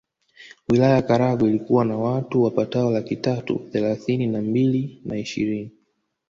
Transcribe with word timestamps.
Wilaya 0.69 0.95
ya 0.95 1.01
Karagwe 1.01 1.49
ilikuwa 1.49 1.85
na 1.85 1.97
watu 1.97 2.43
wapatao 2.43 2.91
laki 2.91 3.15
tatu 3.15 3.59
thelathini 3.71 4.27
na 4.27 4.41
mbili 4.41 5.01
na 5.05 5.17
ishirini 5.17 5.71